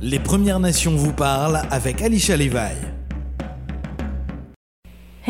[0.00, 2.97] Les Premières Nations vous parlent avec Alicia Levi.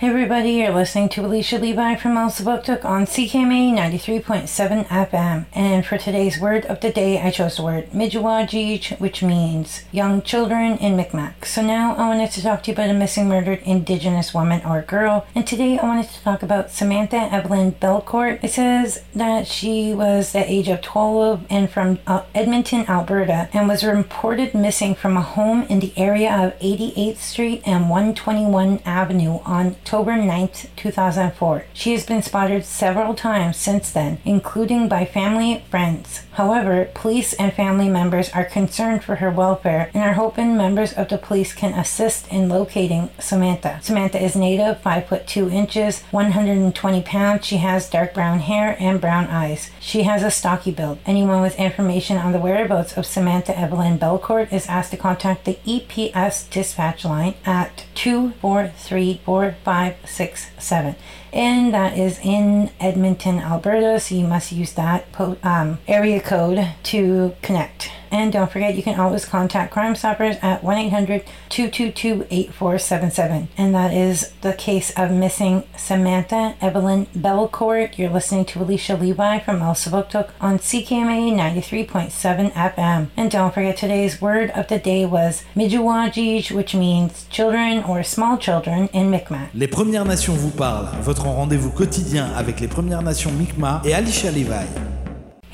[0.00, 5.44] Hey everybody, you're listening to Alicia Levi from Elsipogtog on CKMA 93.7 FM.
[5.54, 10.20] And for today's word of the day, I chose the word Mijiwajij, which means young
[10.20, 11.44] children in Mi'kmaq.
[11.44, 14.82] So now I wanted to talk to you about a missing murdered indigenous woman or
[14.82, 15.26] girl.
[15.32, 18.42] And today I wanted to talk about Samantha Evelyn Belcourt.
[18.42, 23.68] It says that she was the age of 12 and from uh, Edmonton, Alberta, and
[23.68, 29.38] was reported missing from a home in the area of 88th Street and 121 Avenue
[29.44, 31.66] on October 9th, 2004.
[31.74, 36.22] She has been spotted several times since then, including by family friends.
[36.32, 41.10] However, police and family members are concerned for her welfare and are hoping members of
[41.10, 43.78] the police can assist in locating Samantha.
[43.82, 47.44] Samantha is native, 5 foot 2 inches, 120 pounds.
[47.44, 49.70] She has dark brown hair and brown eyes.
[49.80, 50.98] She has a stocky build.
[51.04, 55.58] Anyone with information on the whereabouts of Samantha Evelyn Belcourt is asked to contact the
[55.66, 60.94] EPS dispatch line at 24345 567
[61.34, 63.98] and that is in Edmonton, Alberta.
[64.00, 67.90] So you must use that po- um, area code to connect.
[68.14, 73.48] And don't forget, you can always contact Crime Stoppers at 1 800 222 8477.
[73.58, 77.98] And that is the case of missing Samantha Evelyn Belcourt.
[77.98, 83.08] You're listening to Alicia Levi from El on CKMA 93.7 FM.
[83.16, 88.38] And don't forget, today's word of the day was Mijuwajij, which means children or small
[88.38, 89.48] children in Mi'kmaq.
[89.54, 94.30] Les Premières Nations vous parlent, votre rendez-vous quotidien avec les Premières Nations Mi'kmaq et Alicia
[94.30, 94.93] Levi.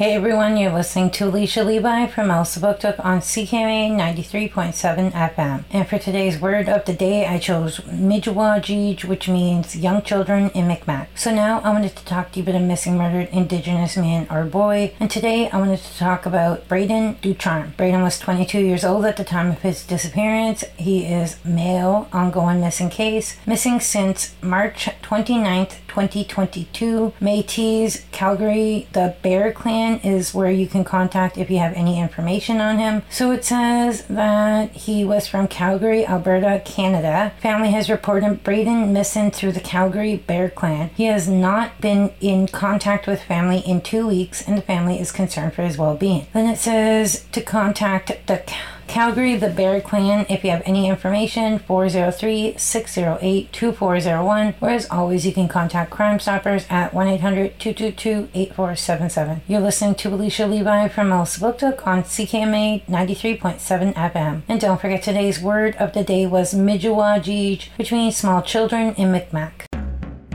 [0.01, 5.65] Hey everyone, you're listening to Alicia Levi from Elsipogtog on CKMA 93.7 FM.
[5.71, 10.69] And for today's word of the day, I chose Mijiwajij, which means young children in
[10.69, 11.09] Mi'kmaq.
[11.15, 14.45] So now I wanted to talk to you about a missing murdered indigenous man or
[14.47, 14.95] boy.
[14.99, 17.75] And today I wanted to talk about Braden Ducharme.
[17.77, 20.65] Braden was 22 years old at the time of his disappearance.
[20.79, 27.13] He is male, ongoing missing case, missing since March 29th, 2022.
[27.21, 32.61] Métis, Calgary, the Bear Clan is where you can contact if you have any information
[32.61, 33.03] on him.
[33.11, 37.33] So it says that he was from Calgary, Alberta, Canada.
[37.41, 40.91] Family has reported Braden missing through the Calgary Bear Clan.
[40.95, 45.13] He has not been in contact with family in two weeks, and the family is
[45.13, 46.27] concerned for his well being.
[46.33, 48.43] Then it says to contact the
[48.91, 54.55] Calgary, the Bear Clan, if you have any information, 403 608 2401.
[54.61, 59.43] Or as always, you can contact Crime Stoppers at 1 800 222 8477.
[59.47, 64.43] You're listening to Alicia Levi from Elsipogtog on CKMA 93.7 FM.
[64.49, 69.13] And don't forget today's word of the day was Mijiwajij, which means small children in
[69.13, 69.67] Mi'kmaq.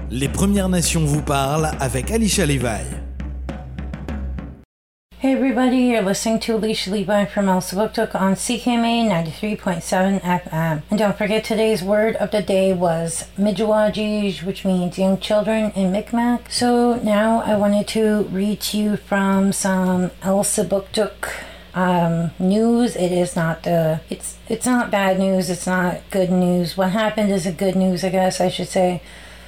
[0.10, 3.05] Les Premières Nations vous parlent avec Alicia Levi.
[5.26, 10.84] Hey everybody, you're listening to Alicia Levi from Elsipogtog on CKMA 93.7 FM.
[10.92, 15.92] And don't forget today's word of the day was Mijiwajij, which means young children in
[15.92, 16.52] Mi'kmaq.
[16.52, 21.28] So now I wanted to read to you from some Elsipogtog
[21.74, 22.96] um, news.
[22.96, 25.50] It is not the it's it's not bad news.
[25.50, 26.78] It's not good news.
[26.78, 29.02] What happened is a good news, I guess I should say.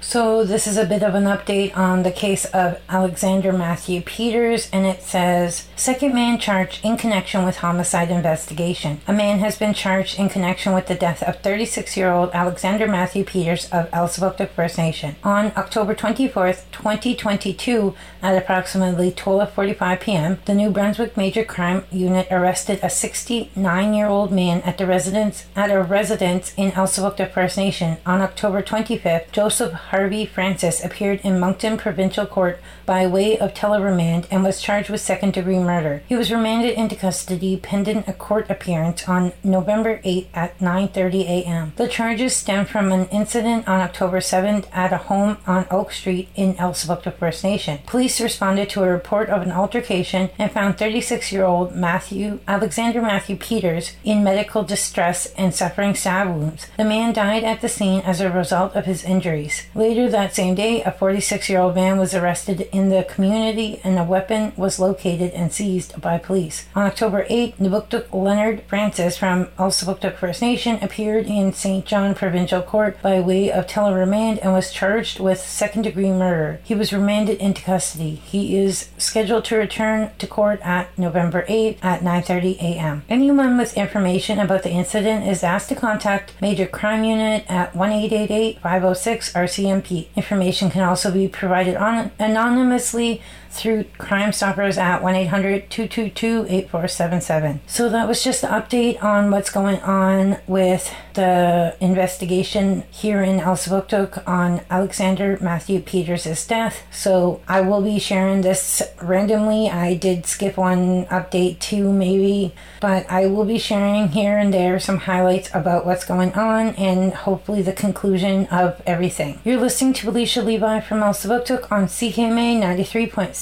[0.09, 4.69] So, this is a bit of an update on the case of Alexander Matthew Peters,
[4.72, 9.01] and it says Second man charged in connection with homicide investigation.
[9.06, 12.88] A man has been charged in connection with the death of 36 year old Alexander
[12.88, 15.17] Matthew Peters of El First Nation.
[15.25, 22.79] On October 24th, 2022, at approximately 12.45 p.m., the New Brunswick Major Crime Unit arrested
[22.81, 27.97] a 69 year old man at the residence at a residence in El First Nation.
[28.06, 34.28] On October 25th, Joseph Harvey Francis appeared in Moncton Provincial Court by way of teleremand
[34.30, 36.03] and was charged with second degree murder.
[36.08, 41.74] He was remanded into custody pending a court appearance on November 8 at 9:30 a.m.
[41.78, 46.29] The charges stem from an incident on October 7th at a home on Oak Street
[46.35, 47.79] in El First Nation.
[47.88, 53.94] Police responded to a report of an altercation and found 36-year-old Matthew Alexander Matthew Peters
[54.03, 56.67] in medical distress and suffering stab wounds.
[56.78, 59.66] The man died at the scene as a result of his injuries.
[59.78, 64.00] Later that same day, a 46 year old man was arrested in the community and
[64.00, 66.66] a weapon was located and seized by police.
[66.76, 71.85] On October 8, Nubuktuk Leonard Francis from Elsipogtog First Nation appeared in St.
[71.85, 76.59] John Provincial Court by way of teleremand and was charged with second degree murder.
[76.64, 78.16] He was remanded into custody.
[78.16, 83.03] He is scheduled to return to court at November 8 at 9:30 a.m.
[83.09, 89.34] Anyone with information about the incident is asked to contact Major Crime Unit at 1-888-506
[89.34, 89.66] RCMP.
[89.69, 93.22] Information can also be provided on- anonymously
[93.58, 97.62] through Crime Stoppers at 1 800 222 8477.
[97.68, 103.40] So that was just an update on what's going on with the investigation here in
[103.40, 106.84] El Elsipogtog on Alexander Matthew Peters' death.
[106.92, 109.70] So I will be sharing this randomly.
[109.70, 114.80] I did skip one update too, maybe, but I will be sharing here and there
[114.80, 119.40] some highlights about what's going on and hopefully the conclusion of everything.
[119.44, 122.59] You're listening to Alicia Levi from El Elsipogtog on CKMA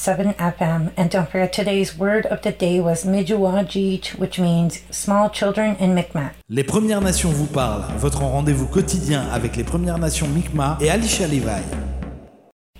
[0.06, 0.92] 93.7 FM.
[0.96, 5.94] And don't forget today's word of the day was Mijuwajij, which means small children in
[5.94, 6.32] Mi'kmaq.
[6.48, 11.26] Les Premières Nations vous parlent, votre rendez-vous quotidien avec les Premières Nations Mi'kmaq et Alicia
[11.26, 11.62] Levi.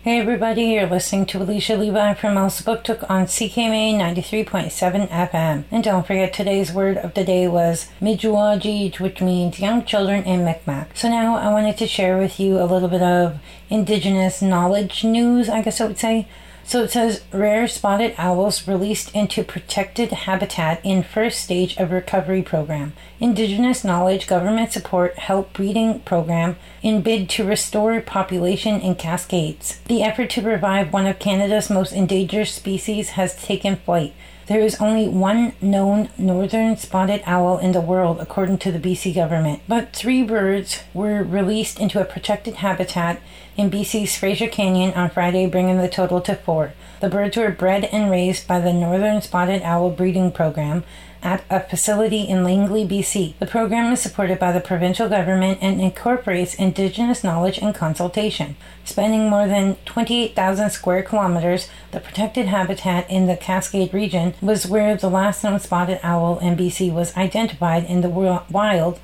[0.04, 5.64] Hey everybody, you're listening to Alicia Levi from Elsipogtog on CKMA 93.7 FM.
[5.72, 10.44] And don't forget today's word of the day was Mijuwajij, which means young children in
[10.44, 10.96] Mi'kmaq.
[10.96, 15.48] So now I wanted to share with you a little bit of indigenous knowledge news,
[15.48, 16.28] I guess I would say.
[16.66, 22.42] So it says rare spotted owls released into protected habitat in first stage of recovery
[22.42, 22.92] program.
[23.20, 29.78] Indigenous knowledge government support help breeding program in bid to restore population in Cascades.
[29.86, 34.12] The effort to revive one of Canada's most endangered species has taken flight.
[34.46, 39.12] There is only one known northern spotted owl in the world, according to the BC
[39.12, 39.62] government.
[39.66, 43.20] But three birds were released into a protected habitat
[43.56, 46.74] in BC's Fraser Canyon on Friday, bringing the total to four.
[47.00, 50.84] The birds were bred and raised by the Northern Spotted Owl Breeding Program
[51.22, 53.34] at a facility in Langley, BC.
[53.38, 58.56] The program is supported by the provincial government and incorporates Indigenous knowledge and consultation.
[58.84, 64.96] Spanning more than 28,000 square kilometers, the protected habitat in the Cascade region was where
[64.96, 68.08] the last known spotted owl in BC was identified in the
[68.50, 69.00] wild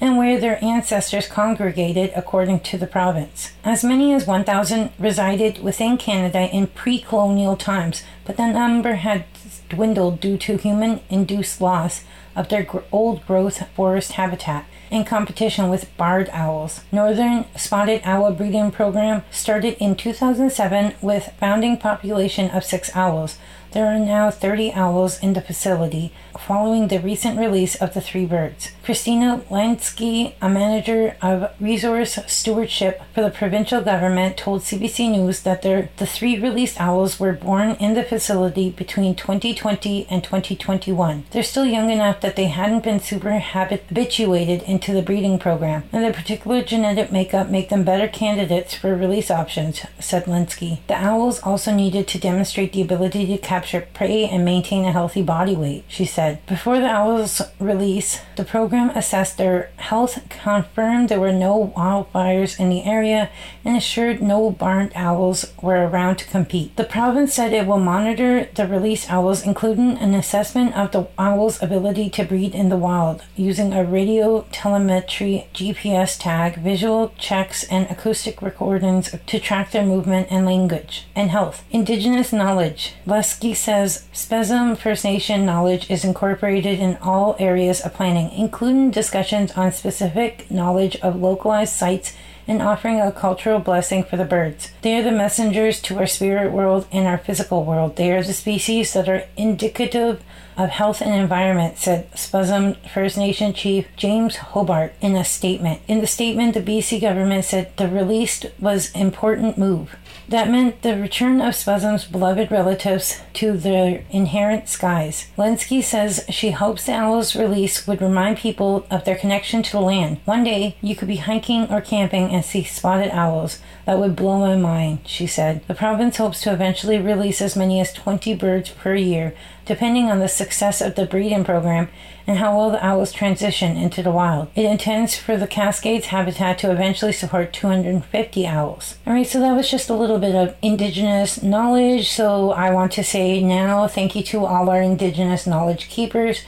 [0.00, 3.52] and where their ancestors congregated according to the province.
[3.64, 9.24] As many as 1,000 resided within Canada in pre colonial times, but the number had
[9.68, 12.04] dwindled due to human induced loss
[12.34, 16.82] of their old growth forest habitat in competition with barred owls.
[16.92, 23.38] Northern Spotted Owl Breeding Program started in 2007 with founding population of 6 owls.
[23.76, 28.24] There are now 30 owls in the facility following the recent release of the three
[28.24, 28.70] birds.
[28.82, 35.60] Christina Lansky, a manager of resource stewardship for the provincial government, told CBC News that
[35.60, 41.24] the three released owls were born in the facility between 2020 and 2021.
[41.30, 46.02] They're still young enough that they hadn't been super habituated into the breeding program, and
[46.02, 50.78] their particular genetic makeup make them better candidates for release options, said Linsky.
[50.86, 55.22] The owls also needed to demonstrate the ability to capture prey and maintain a healthy
[55.22, 56.44] body weight, she said.
[56.46, 62.70] Before the owls' release, the program assessed their health, confirmed there were no wildfires in
[62.70, 63.30] the area,
[63.64, 66.76] and assured no barred owls were around to compete.
[66.76, 71.62] The province said it will monitor the released owls, including an assessment of the owls'
[71.62, 77.90] ability to breed in the wild, using a radio telemetry GPS tag, visual checks, and
[77.90, 81.64] acoustic recordings to track their movement and language and health.
[81.70, 82.94] Indigenous knowledge.
[83.06, 89.52] Lesky says Spuzzum First Nation knowledge is incorporated in all areas of planning, including discussions
[89.52, 92.12] on specific knowledge of localized sites
[92.48, 94.70] and offering a cultural blessing for the birds.
[94.82, 97.96] They are the messengers to our spirit world and our physical world.
[97.96, 100.22] They are the species that are indicative
[100.56, 105.82] of Health and Environment, said Spuzzum First Nation Chief James Hobart in a statement.
[105.86, 109.96] In the statement, the BC government said the release was important move.
[110.28, 115.26] That meant the return of Spuzzum's beloved relatives to their inherent skies.
[115.36, 119.80] Lenski says she hopes the owl's release would remind people of their connection to the
[119.80, 120.20] land.
[120.24, 123.60] One day, you could be hiking or camping and see spotted owls.
[123.84, 125.66] That would blow my mind, she said.
[125.68, 130.18] The province hopes to eventually release as many as 20 birds per year, depending on
[130.18, 131.88] the success of the breeding program
[132.26, 134.48] and how well the owls transition into the wild.
[134.54, 138.96] It intends for the Cascades habitat to eventually support 250 owls.
[139.06, 142.10] Alright, so that was just a little bit of indigenous knowledge.
[142.10, 146.42] So I want to say now thank you to all our indigenous knowledge keepers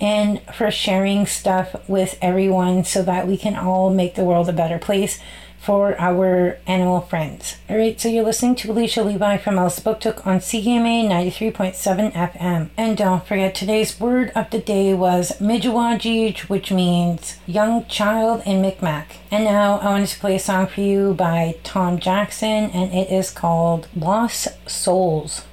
[0.00, 4.52] and for sharing stuff with everyone so that we can all make the world a
[4.52, 5.18] better place
[5.64, 7.56] for our animal friends.
[7.70, 12.68] All right, so you're listening to Alicia Levi from Elsipogtog on CKMA 93.7 FM.
[12.76, 18.60] And don't forget, today's word of the day was Mijuwajij, which means young child in
[18.60, 19.06] Mi'kmaq.
[19.30, 23.10] And now I want to play a song for you by Tom Jackson, and it
[23.10, 25.46] is called Lost Souls.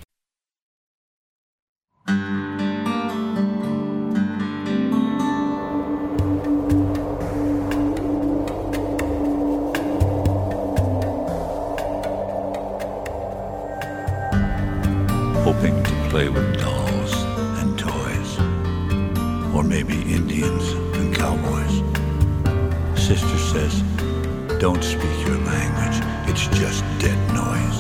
[24.62, 25.98] Don't speak your language,
[26.30, 27.80] it's just dead noise.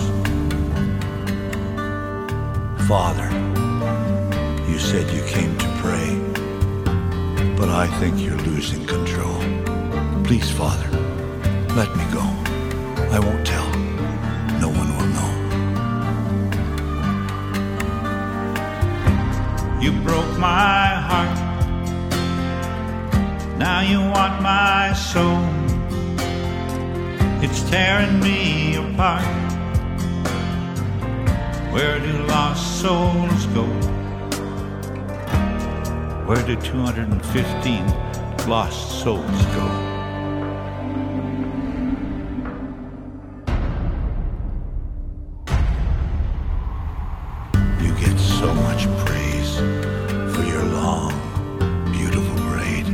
[2.87, 3.29] Father,
[4.67, 6.17] you said you came to pray,
[7.55, 9.37] but I think you're losing control.
[10.23, 10.89] Please, Father,
[11.75, 12.25] let me go.
[13.15, 13.69] I won't tell.
[14.59, 15.31] No one will know.
[19.79, 21.37] You broke my heart.
[23.59, 25.60] Now you want my soul.
[27.43, 29.25] It's tearing me apart.
[31.73, 33.63] Where do lost souls go?
[36.27, 39.67] Where do 215 lost souls go?
[47.81, 49.55] You get so much praise
[50.35, 51.11] for your long,
[51.91, 52.85] beautiful braid.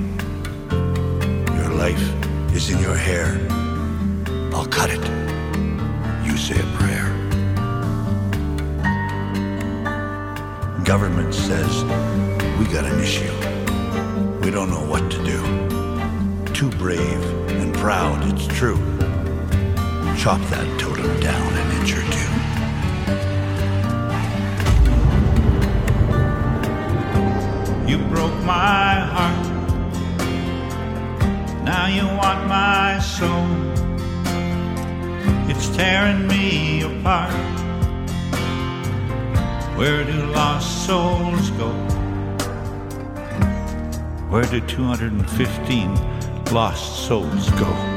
[1.54, 3.67] Your life is in your hair.
[4.58, 5.04] I'll cut it.
[6.26, 7.10] You say a prayer.
[10.84, 11.84] Government says
[12.58, 13.32] we got an issue.
[14.42, 15.40] We don't know what to do.
[16.54, 17.24] Too brave
[17.62, 18.80] and proud, it's true.
[20.18, 22.32] Chop that totem down an inch or two.
[27.92, 29.46] You broke my heart.
[31.64, 33.67] Now you want my soul.
[35.58, 37.34] It's tearing me apart.
[39.76, 41.72] Where do lost souls go?
[44.30, 45.96] Where do 215
[46.54, 47.97] lost souls go?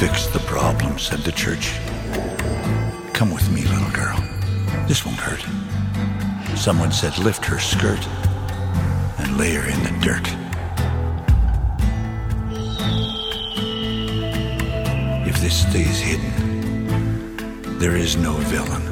[0.00, 1.74] Fix the problem, said the church.
[3.12, 4.16] Come with me, little girl.
[4.88, 5.44] This won't hurt.
[6.56, 8.00] Someone said, lift her skirt
[9.18, 10.26] and lay her in the dirt.
[15.28, 18.86] If this stays hidden, there is no villain.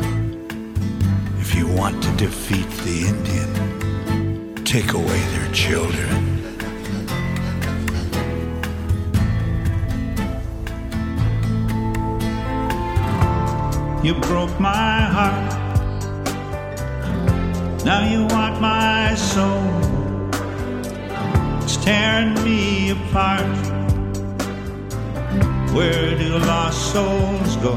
[1.41, 6.38] If you want to defeat the Indian, take away their children.
[14.09, 15.53] You broke my heart.
[17.85, 19.63] Now you want my soul.
[21.63, 23.45] It's tearing me apart.
[25.75, 27.75] Where do lost souls go?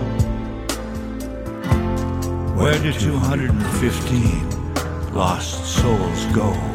[2.56, 6.71] Where do 215 lost souls go?